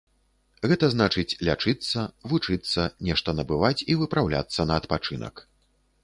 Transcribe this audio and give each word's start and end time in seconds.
Гэта 0.69 0.87
значыць, 0.93 1.33
лячыцца, 1.49 2.05
вучыцца, 2.31 2.85
нешта 3.09 3.29
набываць 3.39 3.85
і 3.93 3.97
выпраўляцца 3.99 4.67
на 4.71 4.79
адпачынак. 4.83 5.45